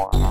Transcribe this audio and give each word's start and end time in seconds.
One. 0.00 0.30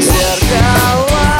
Зеркала 0.00 1.31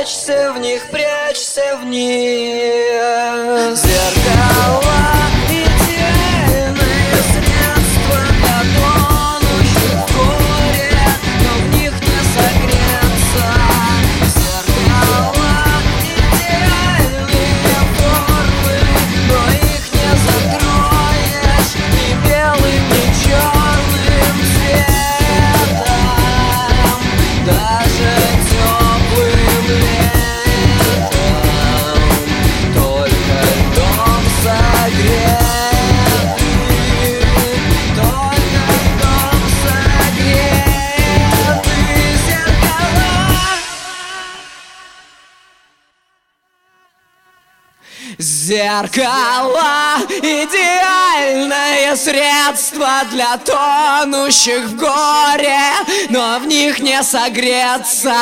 прячься 0.00 0.52
в 0.54 0.58
них, 0.58 0.88
прячься 0.88 1.76
в 1.76 1.84
них. 1.84 2.06
Зеркала 3.76 4.80
идеальные. 5.46 6.74
Идеальное 50.22 51.94
средство 51.94 53.02
для 53.10 53.36
тонущих 53.38 54.64
в 54.64 54.76
горе, 54.76 55.72
но 56.08 56.38
в 56.40 56.46
них 56.46 56.80
не 56.80 57.02
согреться. 57.02 58.12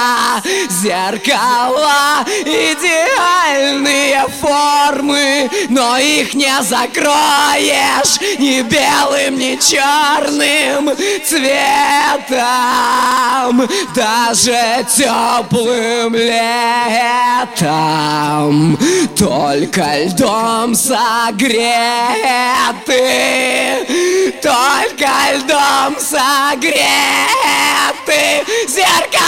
Зеркала 0.69 2.25
идеальные 2.45 4.27
формы, 4.41 5.51
но 5.71 5.97
их 5.97 6.35
не 6.35 6.63
закроешь 6.63 8.21
ни 8.39 8.61
белым, 8.63 9.39
ни 9.39 9.57
черным 9.57 10.91
цветом, 11.25 12.39
даже 13.95 14.85
теплым 14.95 16.15
летом. 16.15 17.28
Только 19.17 19.83
льдом 20.05 20.75
согреты, 20.75 21.55
только 24.43 25.09
льдом 25.35 25.97
согреты 26.01 26.75
зеркала. 28.67 29.28